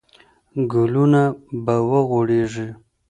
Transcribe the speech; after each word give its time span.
ګلونه 0.71 1.23
به 1.63 1.75
وغوړېږي. 1.89 2.67